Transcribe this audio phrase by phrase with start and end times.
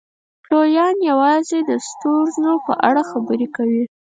[0.45, 3.83] پلویان یې یوازې د ستونزو په اړه خبرې کوي.